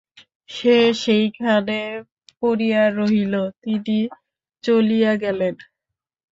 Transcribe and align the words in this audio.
সে 0.49 0.75
সেইখানে 1.01 1.79
পড়িয়া 2.41 2.83
রহিল, 2.97 3.33
তিনি 3.63 3.97
চলিয়া 4.63 5.11
গেলেন। 5.15 5.55